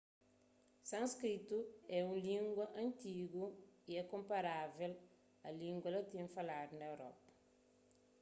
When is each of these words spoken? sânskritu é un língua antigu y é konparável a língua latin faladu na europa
sânskritu 0.89 1.57
é 1.97 1.99
un 2.11 2.15
língua 2.29 2.65
antigu 2.85 3.45
y 3.89 3.91
é 4.01 4.03
konparável 4.13 4.91
a 5.47 5.49
língua 5.61 5.89
latin 5.95 6.25
faladu 6.35 6.73
na 6.77 6.85
europa 6.93 7.29